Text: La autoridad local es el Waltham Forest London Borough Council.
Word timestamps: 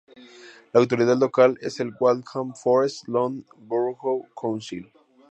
La 0.73 0.79
autoridad 0.79 1.19
local 1.19 1.59
es 1.61 1.79
el 1.79 1.93
Waltham 1.99 2.55
Forest 2.55 3.07
London 3.07 3.45
Borough 3.67 4.25
Council. 4.33 4.91